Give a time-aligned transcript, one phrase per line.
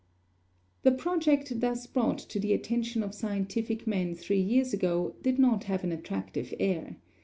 [0.81, 5.65] The project thus brought to the attention of scientific men three years ago did not
[5.65, 6.97] have an attractive air.